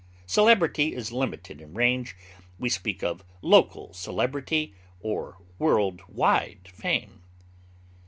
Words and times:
Celebrity 0.25 0.95
is 0.95 1.11
limited 1.11 1.61
in 1.61 1.75
range; 1.75 2.15
we 2.57 2.69
speak 2.69 3.03
of 3.03 3.23
local 3.43 3.93
celebrity, 3.93 4.73
or 4.99 5.37
world 5.59 6.01
wide 6.07 6.67
fame. 6.73 7.21